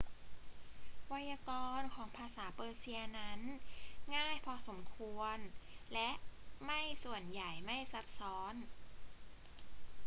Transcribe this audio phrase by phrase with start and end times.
[1.07, 3.39] ไวยากรณ์ของภาษาเปอร์เซียนั้น
[4.15, 5.37] ง่ายพอสมควร
[5.93, 6.09] และ
[6.67, 8.53] ไม่ส่วนใหญ่ไม่ซับซ้อน